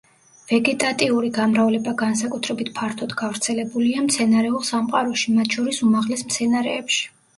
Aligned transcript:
ვეგეტატიური 0.51 1.27
გამრავლება 1.35 1.93
განსაკუთრებით 1.99 2.71
ფართოდ 2.79 3.13
გავრცელებულია 3.19 4.07
მცენარეულ 4.07 4.67
სამყაროში, 4.71 5.37
მათ 5.41 5.59
შორის 5.59 5.83
უმაღლეს 5.91 6.25
მცენარეებში. 6.31 7.05